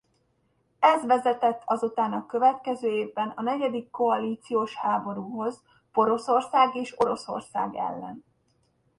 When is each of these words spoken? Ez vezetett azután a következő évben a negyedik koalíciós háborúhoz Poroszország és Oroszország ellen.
Ez 0.79 1.05
vezetett 1.05 1.61
azután 1.65 2.13
a 2.13 2.25
következő 2.25 2.87
évben 2.87 3.29
a 3.35 3.41
negyedik 3.41 3.89
koalíciós 3.89 4.75
háborúhoz 4.75 5.61
Poroszország 5.91 6.75
és 6.75 6.99
Oroszország 6.99 7.75
ellen. 7.75 8.23